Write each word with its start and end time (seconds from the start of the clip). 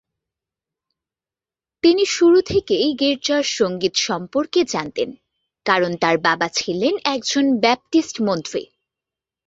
তিনি 1.83 2.05
শুরু 2.05 2.41
থেকেই 2.41 2.95
গির্জার 2.99 3.43
সঙ্গীত 3.43 3.95
সম্পর্কে 3.95 4.63
জানতেন, 4.63 5.09
কারণ 5.65 5.91
তার 5.97 6.17
বাবা 6.17 6.47
ছিলেন 6.49 6.93
একজন 7.05 7.59
ব্যাপটিস্ট 7.59 8.21
মন্ত্রী 8.21 8.61
ছিলেন। 8.63 8.77